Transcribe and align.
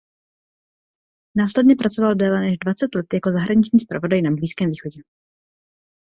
Následně 1.37 1.75
pracoval 1.75 2.15
déle 2.15 2.39
než 2.41 2.57
dvacet 2.57 2.95
let 2.95 3.05
jako 3.13 3.31
zahraniční 3.31 3.79
zpravodaj 3.79 4.21
na 4.21 4.31
Blízkém 4.31 4.69
východě. 4.69 5.01